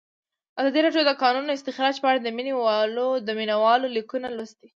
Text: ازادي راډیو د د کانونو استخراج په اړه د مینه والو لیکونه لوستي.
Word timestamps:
ازادي 0.59 0.79
راډیو 0.83 1.03
د 1.07 1.07
د 1.17 1.19
کانونو 1.21 1.49
استخراج 1.57 1.95
په 1.99 2.07
اړه 2.09 2.19
د 3.27 3.33
مینه 3.39 3.51
والو 3.63 3.87
لیکونه 3.95 4.27
لوستي. 4.37 4.67